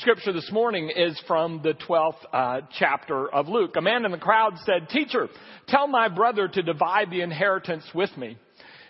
[0.00, 3.74] Scripture this morning is from the 12th uh, chapter of Luke.
[3.76, 5.26] A man in the crowd said, Teacher,
[5.66, 8.38] tell my brother to divide the inheritance with me.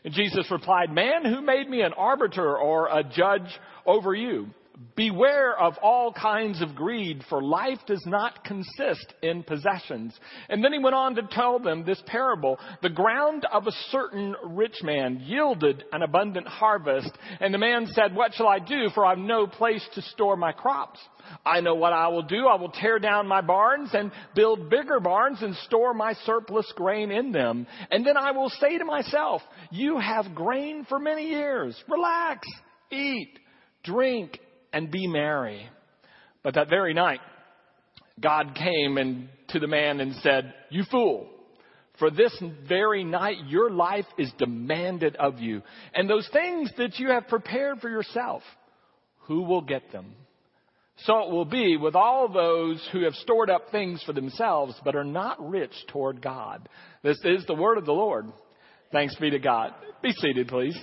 [0.04, 3.48] And Jesus replied, Man, who made me an arbiter or a judge
[3.86, 4.48] over you?
[4.94, 10.14] Beware of all kinds of greed, for life does not consist in possessions.
[10.48, 12.58] And then he went on to tell them this parable.
[12.80, 17.10] The ground of a certain rich man yielded an abundant harvest.
[17.40, 18.88] And the man said, What shall I do?
[18.94, 21.00] For I've no place to store my crops.
[21.44, 22.46] I know what I will do.
[22.46, 27.10] I will tear down my barns and build bigger barns and store my surplus grain
[27.10, 27.66] in them.
[27.90, 31.76] And then I will say to myself, You have grain for many years.
[31.88, 32.46] Relax,
[32.92, 33.40] eat,
[33.82, 34.38] drink,
[34.72, 35.68] and be merry.
[36.42, 37.20] But that very night,
[38.20, 41.28] God came and to the man and said, You fool.
[41.98, 42.36] For this
[42.68, 45.62] very night, your life is demanded of you.
[45.94, 48.42] And those things that you have prepared for yourself,
[49.22, 50.14] who will get them?
[51.04, 54.96] So it will be with all those who have stored up things for themselves, but
[54.96, 56.68] are not rich toward God.
[57.02, 58.26] This is the word of the Lord.
[58.90, 59.74] Thanks be to God.
[60.02, 60.76] Be seated, please.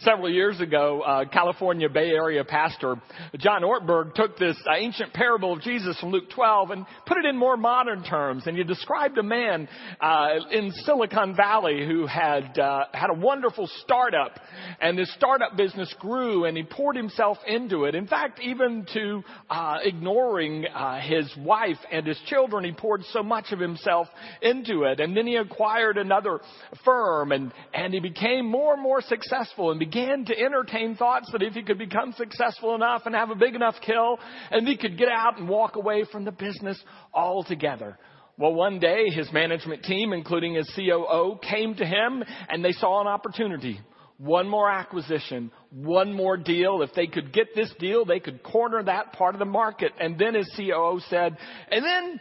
[0.00, 2.96] Several years ago, uh, California Bay Area pastor
[3.38, 7.24] John Ortberg took this uh, ancient parable of Jesus from Luke 12 and put it
[7.26, 8.44] in more modern terms.
[8.46, 9.68] And he described a man
[10.00, 14.38] uh, in Silicon Valley who had uh, had a wonderful startup,
[14.80, 17.94] and his startup business grew, and he poured himself into it.
[17.94, 23.22] In fact, even to uh, ignoring uh, his wife and his children, he poured so
[23.22, 24.08] much of himself
[24.42, 24.98] into it.
[24.98, 26.40] And then he acquired another
[26.84, 31.42] firm, and and he became more and more successful and began to entertain thoughts that
[31.42, 34.18] if he could become successful enough and have a big enough kill,
[34.50, 36.82] and he could get out and walk away from the business
[37.12, 37.98] altogether.
[38.36, 43.00] Well, one day his management team, including his COO, came to him and they saw
[43.00, 43.78] an opportunity.
[44.18, 46.82] One more acquisition, one more deal.
[46.82, 49.92] If they could get this deal, they could corner that part of the market.
[50.00, 51.36] And then his COO said,
[51.70, 52.20] and then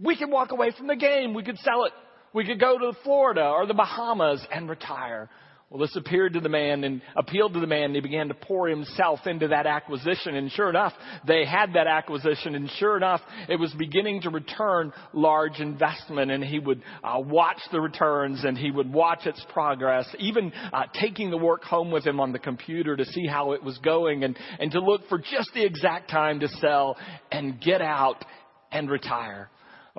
[0.00, 1.32] we could walk away from the game.
[1.32, 1.92] We could sell it.
[2.34, 5.30] We could go to Florida or the Bahamas and retire.
[5.70, 8.34] Well, this appeared to the man and appealed to the man, and he began to
[8.34, 10.36] pour himself into that acquisition.
[10.36, 10.92] And sure enough,
[11.26, 16.30] they had that acquisition, and sure enough, it was beginning to return large investment.
[16.30, 20.84] And he would uh, watch the returns, and he would watch its progress, even uh,
[21.00, 24.22] taking the work home with him on the computer to see how it was going,
[24.22, 26.96] and and to look for just the exact time to sell
[27.32, 28.24] and get out
[28.70, 29.50] and retire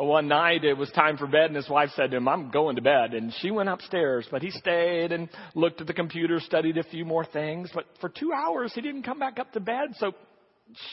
[0.04, 2.76] one night it was time for bed and his wife said to him, I'm going
[2.76, 3.14] to bed.
[3.14, 7.06] And she went upstairs, but he stayed and looked at the computer, studied a few
[7.06, 7.72] more things.
[7.74, 9.96] But for two hours he didn't come back up to bed.
[9.98, 10.12] So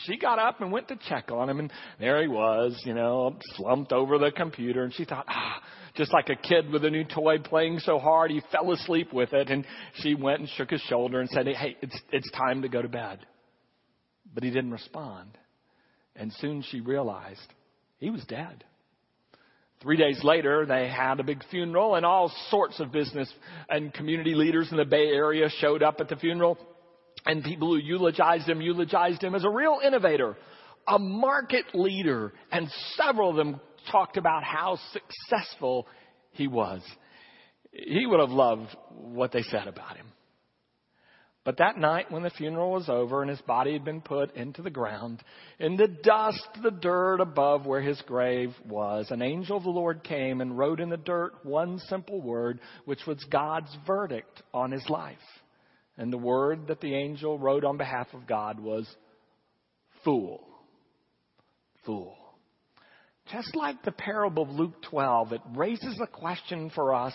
[0.05, 3.35] she got up and went to check on him and there he was, you know,
[3.55, 5.61] slumped over the computer and she thought, ah,
[5.95, 9.33] just like a kid with a new toy playing so hard he fell asleep with
[9.33, 9.65] it and
[9.95, 12.87] she went and shook his shoulder and said, Hey, it's, it's time to go to
[12.87, 13.19] bed.
[14.33, 15.37] But he didn't respond.
[16.15, 17.53] And soon she realized
[17.97, 18.63] he was dead.
[19.83, 23.31] Three days later, they had a big funeral, and all sorts of business
[23.69, 26.57] and community leaders in the Bay Area showed up at the funeral.
[27.25, 30.37] And people who eulogized him eulogized him as a real innovator,
[30.87, 33.59] a market leader, and several of them
[33.91, 35.85] talked about how successful
[36.31, 36.81] he was.
[37.73, 40.07] He would have loved what they said about him.
[41.45, 44.61] But that night when the funeral was over and his body had been put into
[44.61, 45.21] the ground,
[45.59, 50.03] in the dust, the dirt above where his grave was, an angel of the Lord
[50.03, 54.87] came and wrote in the dirt one simple word, which was God's verdict on his
[54.87, 55.17] life.
[55.97, 58.87] And the word that the angel wrote on behalf of God was
[60.05, 60.47] fool.
[61.85, 62.15] Fool.
[63.31, 67.13] Just like the parable of Luke 12, it raises a question for us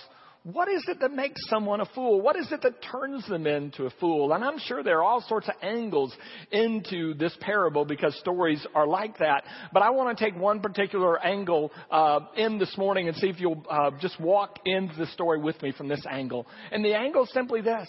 [0.52, 2.22] what is it that makes someone a fool?
[2.22, 4.32] What is it that turns them into a fool?
[4.32, 6.16] And I'm sure there are all sorts of angles
[6.50, 9.44] into this parable because stories are like that.
[9.74, 13.38] But I want to take one particular angle uh, in this morning and see if
[13.38, 16.46] you'll uh, just walk into the story with me from this angle.
[16.72, 17.88] And the angle is simply this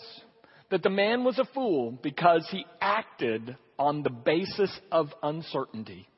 [0.70, 6.09] that the man was a fool because he acted on the basis of uncertainty.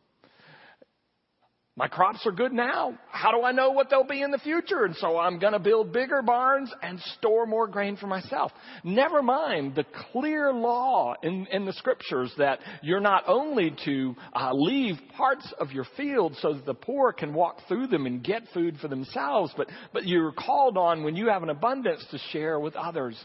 [1.77, 2.99] My crops are good now.
[3.09, 4.83] How do I know what they'll be in the future?
[4.83, 8.51] And so I'm going to build bigger barns and store more grain for myself.
[8.83, 14.51] Never mind the clear law in, in the scriptures that you're not only to uh,
[14.53, 18.43] leave parts of your field so that the poor can walk through them and get
[18.53, 22.59] food for themselves, but, but you're called on when you have an abundance to share
[22.59, 23.17] with others.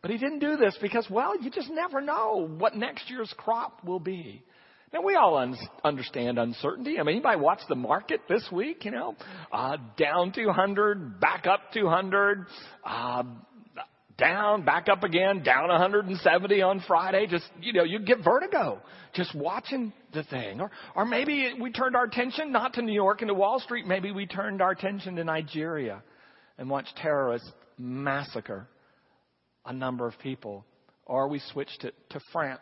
[0.00, 3.84] But he didn't do this because, well, you just never know what next year's crop
[3.84, 4.42] will be.
[4.92, 6.98] Now we all un- understand uncertainty.
[6.98, 8.84] I mean, anybody watch the market this week?
[8.84, 9.16] You know,
[9.52, 12.46] uh, down 200, back up 200,
[12.84, 13.22] uh,
[14.18, 17.26] down, back up again, down 170 on Friday.
[17.28, 18.80] Just, you know, you get vertigo
[19.14, 20.60] just watching the thing.
[20.60, 23.86] Or, or maybe we turned our attention not to New York and to Wall Street.
[23.86, 26.02] Maybe we turned our attention to Nigeria
[26.58, 28.68] and watched terrorists massacre
[29.64, 30.64] a number of people.
[31.06, 32.60] Or we switched it to France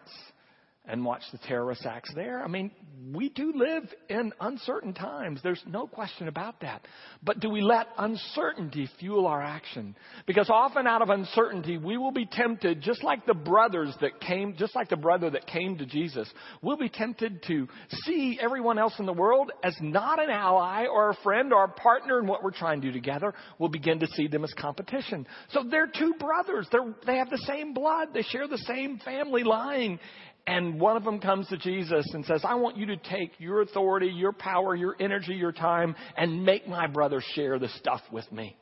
[0.88, 2.42] and watch the terrorist acts there.
[2.42, 2.70] I mean,
[3.12, 5.40] we do live in uncertain times.
[5.42, 6.86] There's no question about that.
[7.22, 9.94] But do we let uncertainty fuel our action?
[10.26, 14.56] Because often out of uncertainty, we will be tempted, just like the brothers that came,
[14.58, 16.28] just like the brother that came to Jesus,
[16.62, 17.68] we'll be tempted to
[18.04, 21.68] see everyone else in the world as not an ally or a friend or a
[21.68, 23.32] partner in what we're trying to do together.
[23.58, 25.26] We'll begin to see them as competition.
[25.50, 26.66] So they're two brothers.
[26.72, 28.08] They're, they have the same blood.
[28.12, 30.00] They share the same family line.
[30.48, 33.60] And one of them comes to Jesus and says, I want you to take your
[33.60, 38.32] authority, your power, your energy, your time, and make my brother share the stuff with
[38.32, 38.56] me.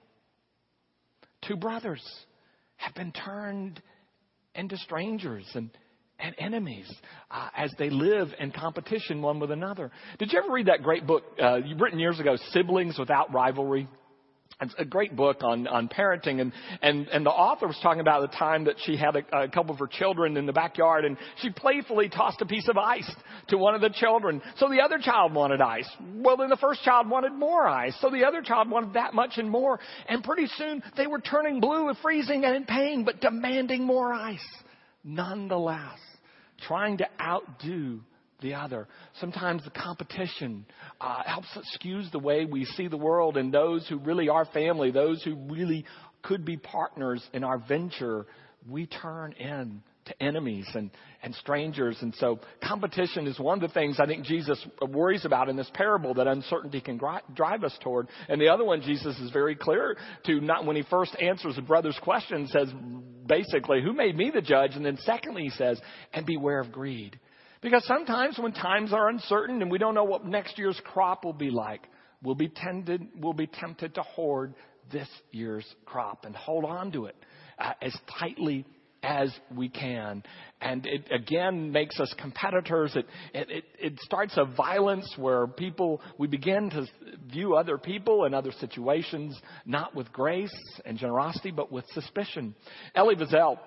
[1.47, 2.03] Two brothers
[2.75, 3.81] have been turned
[4.57, 5.71] into strangers and,
[6.19, 6.93] and enemies
[7.31, 9.93] uh, as they live in competition one with another.
[10.19, 13.87] Did you ever read that great book uh, written years ago, Siblings Without Rivalry?
[14.59, 16.51] It's a great book on, on parenting and,
[16.81, 19.75] and, and the author was talking about the time that she had a, a couple
[19.75, 23.11] of her children in the backyard and she playfully tossed a piece of ice
[23.49, 24.41] to one of the children.
[24.57, 25.89] So the other child wanted ice.
[26.15, 27.95] Well, then the first child wanted more ice.
[28.01, 29.79] So the other child wanted that much and more.
[30.09, 34.11] And pretty soon they were turning blue and freezing and in pain, but demanding more
[34.11, 34.47] ice.
[35.05, 35.99] Nonetheless,
[36.67, 38.01] trying to outdo
[38.41, 38.87] the other.
[39.21, 40.67] Sometimes the competition
[41.01, 44.91] uh, helps skews the way we see the world, and those who really are family,
[44.91, 45.85] those who really
[46.23, 48.27] could be partners in our venture,
[48.69, 50.91] we turn in to enemies and,
[51.23, 51.97] and strangers.
[52.01, 55.71] And so competition is one of the things I think Jesus worries about in this
[55.75, 57.01] parable that uncertainty can
[57.35, 58.09] drive us toward.
[58.29, 59.97] And the other one Jesus is very clear
[60.27, 62.69] to not when he first answers the brother's question says
[63.27, 64.75] basically, who made me the judge?
[64.75, 65.81] And then secondly, he says,
[66.13, 67.19] and beware of greed.
[67.63, 71.33] Because sometimes when times are uncertain and we don't know what next year's crop will
[71.33, 71.83] be like,
[72.23, 74.55] we'll be tempted, we'll be tempted to hoard
[74.93, 77.17] this year's crop and hold on to it
[77.59, 78.65] uh, as tightly
[79.03, 80.23] as we can.
[80.61, 82.95] And it again makes us competitors.
[82.97, 86.87] It, it, it, starts a violence where people, we begin to
[87.31, 90.55] view other people and other situations not with grace
[90.85, 92.55] and generosity, but with suspicion.
[92.95, 93.59] Elie Wiesel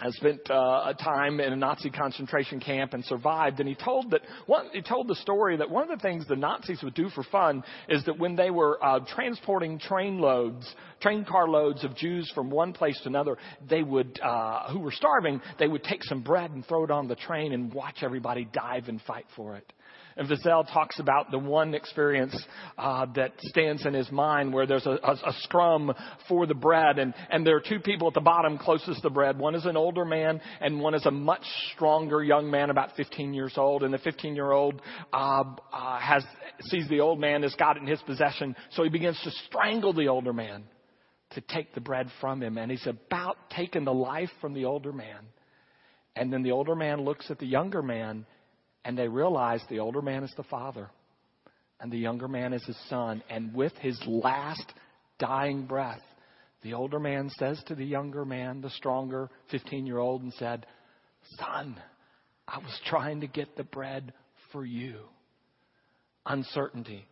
[0.00, 0.54] has spent uh,
[0.86, 3.60] a time in a Nazi concentration camp and survived.
[3.60, 6.36] And he told that one, he told the story that one of the things the
[6.36, 11.24] Nazis would do for fun is that when they were uh, transporting train loads, train
[11.24, 13.36] car loads of Jews from one place to another,
[13.68, 17.08] they would, uh, who were starving, they would take some bread and throw it on
[17.08, 19.72] the train and watch everybody dive and fight for it.
[20.20, 22.36] And Wiesel talks about the one experience
[22.76, 25.94] uh, that stands in his mind where there's a, a, a scrum
[26.28, 29.08] for the bread, and, and there are two people at the bottom closest to the
[29.08, 29.38] bread.
[29.38, 33.32] One is an older man, and one is a much stronger young man, about 15
[33.32, 33.82] years old.
[33.82, 36.22] And the 15 year old uh, uh, has
[36.64, 39.94] sees the old man has got it in his possession, so he begins to strangle
[39.94, 40.64] the older man
[41.30, 44.92] to take the bread from him, and he's about taking the life from the older
[44.92, 45.28] man.
[46.14, 48.26] And then the older man looks at the younger man
[48.84, 50.90] and they realize the older man is the father
[51.80, 53.22] and the younger man is his son.
[53.30, 54.64] And with his last
[55.18, 56.02] dying breath,
[56.62, 60.66] the older man says to the younger man, the stronger 15 year old, and said,
[61.38, 61.76] Son,
[62.46, 64.12] I was trying to get the bread
[64.52, 64.96] for you.
[66.26, 67.06] Uncertainty,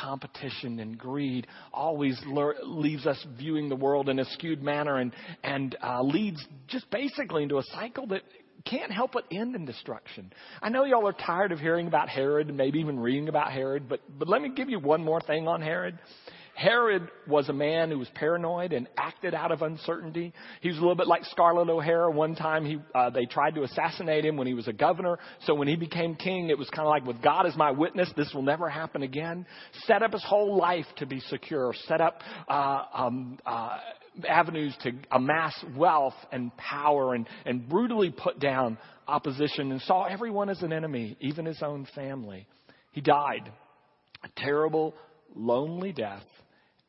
[0.00, 5.12] competition, and greed always le- leaves us viewing the world in a skewed manner and,
[5.44, 8.22] and uh, leads just basically into a cycle that
[8.64, 10.32] can't help but end in destruction.
[10.60, 13.88] I know y'all are tired of hearing about Herod and maybe even reading about Herod,
[13.88, 15.98] but, but let me give you one more thing on Herod.
[16.58, 20.32] Herod was a man who was paranoid and acted out of uncertainty.
[20.60, 22.10] He was a little bit like Scarlett O'Hara.
[22.10, 25.20] One time he, uh, they tried to assassinate him when he was a governor.
[25.44, 28.10] So when he became king, it was kind of like, with God as my witness,
[28.16, 29.46] this will never happen again.
[29.86, 31.72] Set up his whole life to be secure.
[31.86, 33.78] Set up, uh, um, uh,
[34.26, 40.48] avenues to amass wealth and power and, and brutally put down opposition and saw everyone
[40.48, 42.46] as an enemy, even his own family.
[42.92, 43.50] He died
[44.24, 44.94] a terrible,
[45.34, 46.24] lonely death,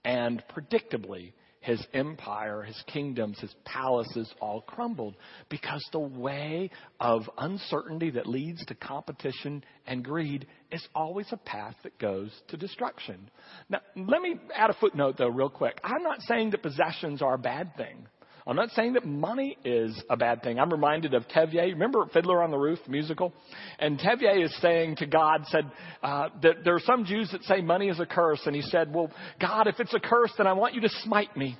[0.03, 1.33] and predictably,
[1.69, 5.15] his empire, his kingdoms, his palaces all crumbled
[5.49, 11.75] because the way of uncertainty that leads to competition and greed is always a path
[11.83, 13.29] that goes to destruction.
[13.69, 15.79] Now, let me add a footnote though, real quick.
[15.83, 18.07] I'm not saying that possessions are a bad thing.
[18.49, 20.59] I'm not saying that money is a bad thing.
[20.59, 21.71] I'm reminded of Tevye.
[21.71, 23.31] Remember Fiddler on the Roof musical?
[23.77, 27.61] And Tevye is saying to God, said uh, that there are some Jews that say
[27.61, 30.53] money is a curse, and he said, "Well, God, if it's a curse, then I
[30.53, 31.57] want you to smite me."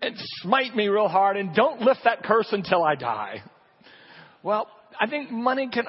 [0.00, 3.42] and smite me real hard and don't lift that curse until I die.
[4.42, 4.68] Well,
[5.00, 5.84] I think money can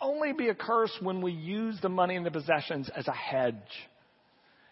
[0.00, 3.54] only be a curse when we use the money and the possessions as a hedge.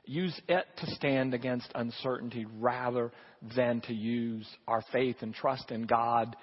[0.04, 3.12] Use it to stand against uncertainty rather
[3.54, 6.34] than to use our faith and trust in God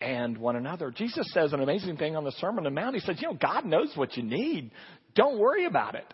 [0.00, 0.90] and one another.
[0.90, 2.94] Jesus says an amazing thing on the Sermon on the Mount.
[2.94, 4.70] He says, You know, God knows what you need.
[5.14, 6.06] Don't worry about it.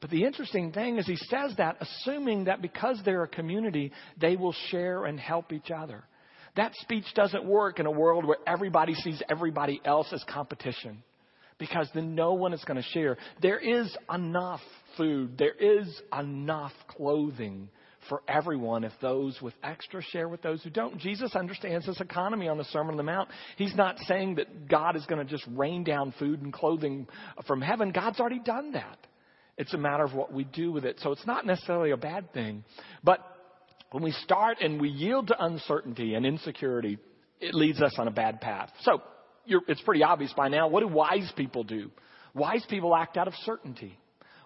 [0.00, 4.34] But the interesting thing is, he says that assuming that because they're a community, they
[4.34, 6.04] will share and help each other.
[6.56, 11.02] That speech doesn't work in a world where everybody sees everybody else as competition
[11.60, 13.16] because then no one is going to share.
[13.40, 14.60] There is enough
[14.96, 17.68] food, there is enough clothing
[18.08, 20.98] for everyone if those with extra share with those who don't.
[20.98, 23.28] Jesus understands this economy on the Sermon on the Mount.
[23.56, 27.06] He's not saying that God is going to just rain down food and clothing
[27.46, 27.92] from heaven.
[27.92, 28.98] God's already done that.
[29.58, 30.98] It's a matter of what we do with it.
[31.00, 32.64] So it's not necessarily a bad thing.
[33.04, 33.20] But
[33.90, 36.98] when we start and we yield to uncertainty and insecurity,
[37.40, 38.70] it leads us on a bad path.
[38.82, 39.02] So
[39.46, 40.68] it's pretty obvious by now.
[40.68, 41.90] What do wise people do?
[42.34, 43.98] Wise people act out of certainty.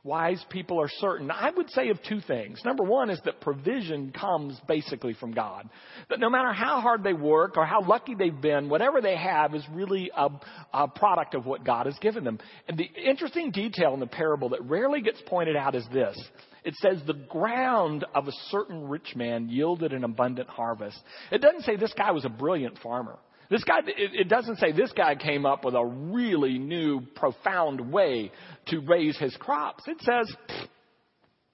[0.05, 1.31] Wise people are certain.
[1.31, 2.61] I would say of two things.
[2.63, 5.67] Number one is that provision comes basically from God.
[6.11, 9.55] That no matter how hard they work or how lucky they've been, whatever they have
[9.55, 10.29] is really a,
[10.75, 12.39] a product of what God has given them.
[12.69, 16.23] And the interesting detail in the parable that rarely gets pointed out is this.
[16.65, 20.99] It says the ground of a certain rich man yielded an abundant harvest.
[21.33, 23.19] It doesn't say this guy was a brilliant farmer.
[23.51, 28.33] This guy, it, doesn't say this guy came up with a really new, profound way
[28.69, 29.85] to raise his crops.
[29.87, 30.35] It says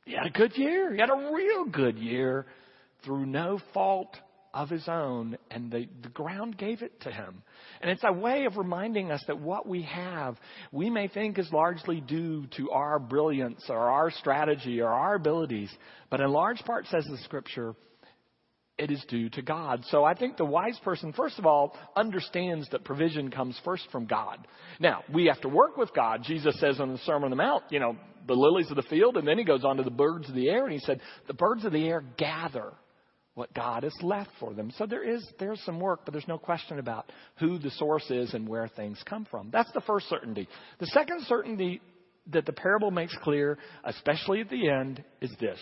[0.04, 0.92] he had a good year.
[0.92, 2.46] He had a real good year
[3.04, 4.16] through no fault
[4.52, 7.42] of his own, and the, the ground gave it to him.
[7.80, 10.36] And it's a way of reminding us that what we have,
[10.72, 15.70] we may think is largely due to our brilliance or our strategy or our abilities,
[16.10, 17.74] but in large part, says the scripture,
[18.80, 19.84] it is due to God.
[19.90, 24.06] So I think the wise person, first of all, understands that provision comes first from
[24.06, 24.46] God.
[24.80, 26.22] Now, we have to work with God.
[26.24, 27.96] Jesus says in the Sermon on the Mount, you know,
[28.26, 30.48] the lilies of the field, and then he goes on to the birds of the
[30.48, 32.72] air, and he said, the birds of the air gather
[33.34, 34.72] what God has left for them.
[34.76, 38.34] So there is there's some work, but there's no question about who the source is
[38.34, 39.50] and where things come from.
[39.52, 40.48] That's the first certainty.
[40.78, 41.80] The second certainty
[42.32, 45.58] that the parable makes clear, especially at the end, is this.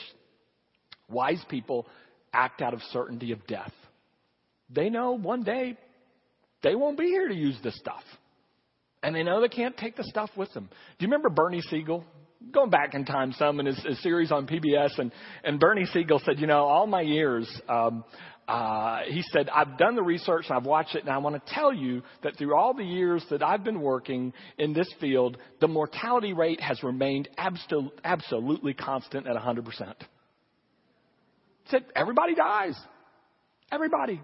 [1.09, 1.87] Wise people
[2.33, 3.73] act out of certainty of death.
[4.71, 5.77] They know one day
[6.63, 8.03] they won't be here to use this stuff.
[9.03, 10.69] And they know they can't take the stuff with them.
[10.99, 12.05] Do you remember Bernie Siegel?
[12.53, 16.21] Going back in time some in his, his series on PBS, and, and Bernie Siegel
[16.25, 18.05] said, You know, all my years, um,
[18.47, 21.55] uh, he said, I've done the research and I've watched it, and I want to
[21.55, 25.69] tell you that through all the years that I've been working in this field, the
[25.69, 29.95] mortality rate has remained absol- absolutely constant at 100%
[31.71, 32.79] said, everybody dies.
[33.71, 34.21] Everybody.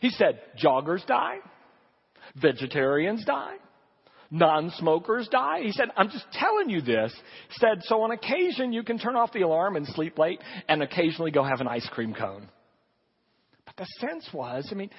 [0.00, 1.36] He said, joggers die.
[2.36, 3.56] Vegetarians die.
[4.30, 5.60] Non-smokers die.
[5.62, 7.12] He said, I'm just telling you this.
[7.50, 10.82] He said, so on occasion you can turn off the alarm and sleep late and
[10.82, 12.48] occasionally go have an ice cream cone.
[13.66, 14.90] But the sense was, I mean,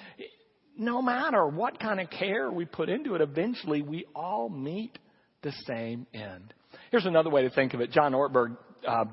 [0.77, 4.97] no matter what kind of care we put into it, eventually we all meet
[5.41, 6.53] the same end.
[6.91, 7.91] Here's another way to think of it.
[7.91, 9.05] John Ortberg uh,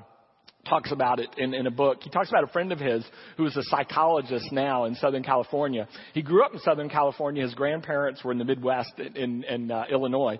[0.67, 1.99] talks about it in, in a book.
[2.01, 3.03] He talks about a friend of his
[3.37, 5.87] who is a psychologist now in Southern California.
[6.13, 7.43] He grew up in Southern California.
[7.43, 10.39] His grandparents were in the Midwest in, in, uh, Illinois.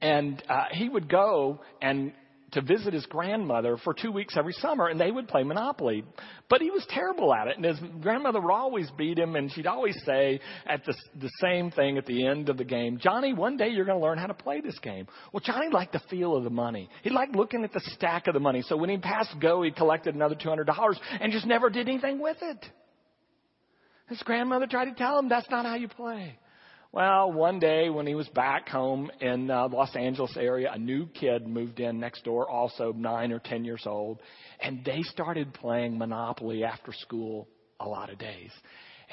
[0.00, 2.12] And uh, he would go and
[2.54, 6.04] to visit his grandmother for two weeks every summer, and they would play Monopoly.
[6.48, 9.66] But he was terrible at it, and his grandmother would always beat him, and she'd
[9.66, 13.56] always say at the, the same thing at the end of the game, Johnny, one
[13.56, 15.06] day you're going to learn how to play this game.
[15.32, 16.88] Well, Johnny liked the feel of the money.
[17.02, 18.62] He liked looking at the stack of the money.
[18.62, 22.38] So when he passed go, he collected another $200 and just never did anything with
[22.40, 22.64] it.
[24.08, 26.38] His grandmother tried to tell him that's not how you play.
[26.94, 31.08] Well, one day when he was back home in uh, Los Angeles area, a new
[31.08, 34.20] kid moved in next door, also nine or ten years old,
[34.60, 37.48] and they started playing Monopoly after school
[37.80, 38.52] a lot of days.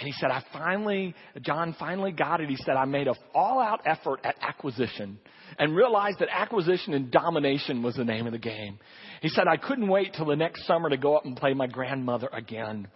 [0.01, 2.49] And he said, I finally, John finally got it.
[2.49, 5.19] He said, I made an all out effort at acquisition
[5.59, 8.79] and realized that acquisition and domination was the name of the game.
[9.21, 11.67] He said, I couldn't wait till the next summer to go up and play my
[11.67, 12.87] grandmother again.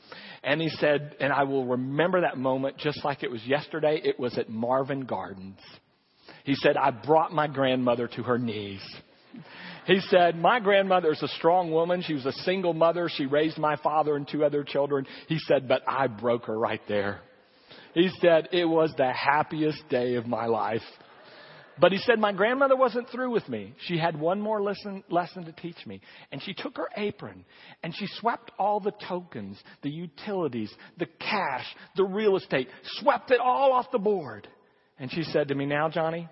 [0.43, 4.01] And he said, and I will remember that moment just like it was yesterday.
[4.03, 5.59] It was at Marvin Gardens.
[6.43, 8.81] He said, I brought my grandmother to her knees.
[9.85, 12.01] He said, My grandmother is a strong woman.
[12.01, 13.07] She was a single mother.
[13.07, 15.05] She raised my father and two other children.
[15.27, 17.19] He said, But I broke her right there.
[17.93, 20.81] He said, It was the happiest day of my life.
[21.79, 23.73] But he said, My grandmother wasn't through with me.
[23.85, 26.01] She had one more lesson, lesson to teach me.
[26.31, 27.45] And she took her apron
[27.83, 31.65] and she swept all the tokens, the utilities, the cash,
[31.95, 34.47] the real estate, swept it all off the board.
[34.97, 36.29] And she said to me, Now, Johnny,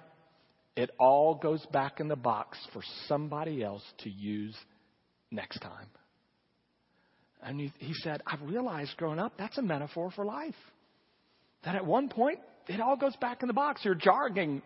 [0.75, 4.55] it all goes back in the box for somebody else to use
[5.31, 5.87] next time.
[7.43, 10.55] And he, he said, I've realized growing up that's a metaphor for life.
[11.65, 13.81] That at one point, it all goes back in the box.
[13.83, 14.61] You're jogging,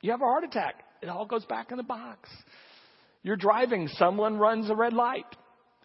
[0.00, 2.28] you have a heart attack, it all goes back in the box.
[3.22, 5.26] You're driving, someone runs a red light,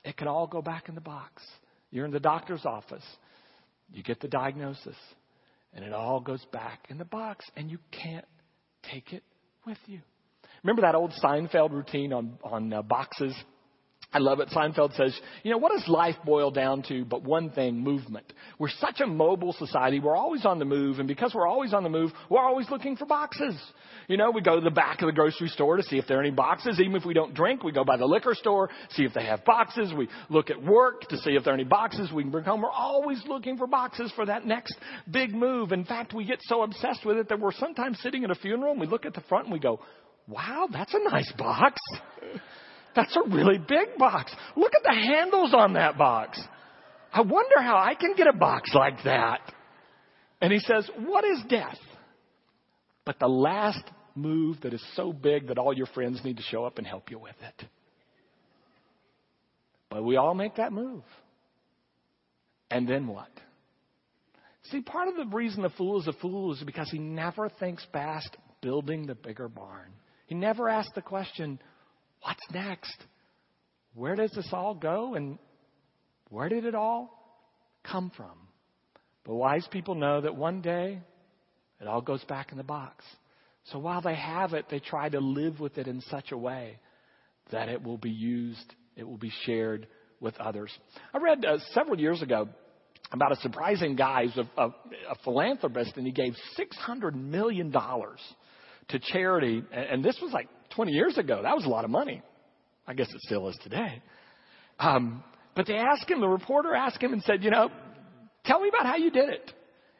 [0.03, 1.43] it can all go back in the box.
[1.91, 3.03] You're in the doctor's office,
[3.91, 4.95] you get the diagnosis,
[5.73, 8.25] and it all goes back in the box, and you can't
[8.91, 9.23] take it
[9.65, 9.99] with you.
[10.63, 13.35] Remember that old Seinfeld routine on, on uh, boxes?
[14.15, 14.47] I love it.
[14.47, 18.31] Seinfeld says, you know, what does life boil down to but one thing, movement?
[18.57, 19.99] We're such a mobile society.
[19.99, 20.99] We're always on the move.
[20.99, 23.61] And because we're always on the move, we're always looking for boxes.
[24.07, 26.17] You know, we go to the back of the grocery store to see if there
[26.17, 26.79] are any boxes.
[26.79, 29.43] Even if we don't drink, we go by the liquor store, see if they have
[29.43, 29.91] boxes.
[29.93, 32.61] We look at work to see if there are any boxes we can bring home.
[32.61, 34.77] We're always looking for boxes for that next
[35.11, 35.73] big move.
[35.73, 38.71] In fact, we get so obsessed with it that we're sometimes sitting at a funeral
[38.71, 39.81] and we look at the front and we go,
[40.25, 41.75] wow, that's a nice box.
[42.95, 44.33] That's a really big box.
[44.55, 46.39] Look at the handles on that box.
[47.11, 49.39] I wonder how I can get a box like that.
[50.41, 51.77] And he says, What is death?
[53.05, 53.83] But the last
[54.15, 57.11] move that is so big that all your friends need to show up and help
[57.11, 57.67] you with it.
[59.89, 61.03] But we all make that move.
[62.71, 63.29] And then what?
[64.71, 67.85] See, part of the reason the fool is a fool is because he never thinks
[67.93, 69.91] past building the bigger barn.
[70.25, 71.59] He never asks the question,
[72.25, 72.95] What's next?
[73.93, 75.13] Where does this all go?
[75.13, 75.37] And
[76.29, 77.11] where did it all
[77.83, 78.33] come from?
[79.25, 80.99] But wise people know that one day
[81.79, 83.05] it all goes back in the box.
[83.71, 86.79] So while they have it, they try to live with it in such a way
[87.51, 89.85] that it will be used, it will be shared
[90.19, 90.71] with others.
[91.13, 92.49] I read uh, several years ago
[93.11, 94.67] about a surprising guy who's a, a,
[95.11, 99.63] a philanthropist, and he gave $600 million to charity.
[99.71, 101.41] And this was like 20 years ago.
[101.41, 102.21] That was a lot of money.
[102.87, 104.01] I guess it still is today.
[104.79, 105.23] Um,
[105.55, 107.69] but they asked him, the reporter asked him and said, you know,
[108.45, 109.51] tell me about how you did it.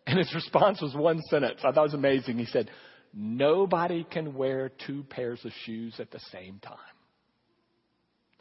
[0.05, 1.61] And his response was one sentence.
[1.63, 2.37] I thought it was amazing.
[2.37, 2.69] He said,
[3.13, 6.77] nobody can wear two pairs of shoes at the same time.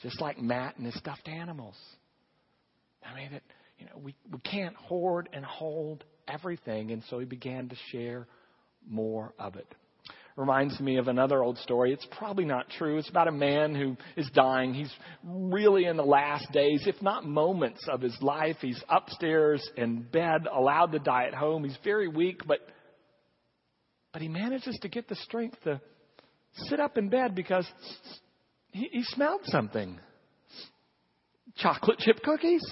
[0.02, 1.76] Just like Matt and his stuffed animals.
[3.02, 3.42] I mean, it,
[3.78, 6.90] you know, we, we can't hoard and hold everything.
[6.90, 8.26] And so he began to share
[8.86, 9.74] more of it
[10.36, 11.92] reminds me of another old story.
[11.92, 12.98] It's probably not true.
[12.98, 14.74] It's about a man who is dying.
[14.74, 14.92] He's
[15.22, 18.56] really in the last days, if not moments of his life.
[18.60, 21.64] He's upstairs in bed, allowed to die at home.
[21.64, 22.60] He's very weak, but
[24.12, 25.80] but he manages to get the strength to
[26.68, 27.66] sit up in bed because
[28.70, 29.98] he, he smelled something.
[31.56, 32.64] Chocolate chip cookies.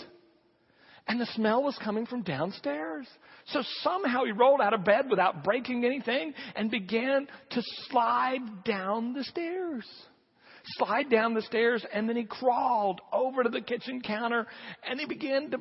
[1.08, 3.06] And the smell was coming from downstairs.
[3.46, 9.12] So somehow he rolled out of bed without breaking anything and began to slide down
[9.12, 9.84] the stairs.
[10.78, 14.46] Slide down the stairs and then he crawled over to the kitchen counter
[14.88, 15.58] and he began to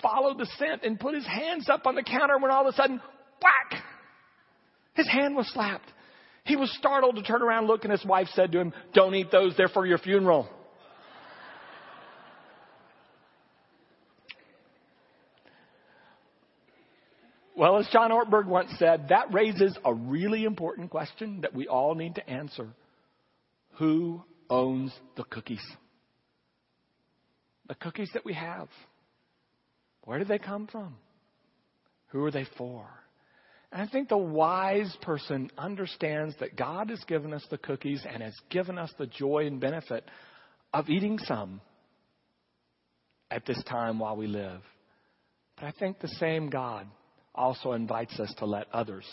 [0.00, 2.76] follow the scent and put his hands up on the counter when all of a
[2.76, 3.00] sudden,
[3.42, 3.82] whack!
[4.94, 5.90] His hand was slapped.
[6.44, 9.14] He was startled to turn around, and look, and his wife said to him, Don't
[9.14, 10.48] eat those, they're for your funeral.
[17.56, 21.94] Well, as John Ortberg once said, that raises a really important question that we all
[21.94, 22.68] need to answer.
[23.78, 25.64] Who owns the cookies?
[27.66, 28.68] The cookies that we have.
[30.02, 30.96] Where did they come from?
[32.08, 32.86] Who are they for?
[33.72, 38.22] And I think the wise person understands that God has given us the cookies and
[38.22, 40.04] has given us the joy and benefit
[40.74, 41.62] of eating some
[43.30, 44.60] at this time while we live.
[45.56, 46.86] But I think the same God
[47.36, 49.04] also invites us to let others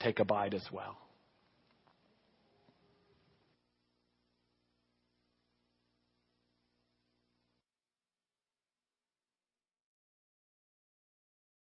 [0.00, 0.96] take a bite as well.